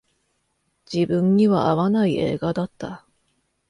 [0.91, 3.05] 自分には合わない映画だった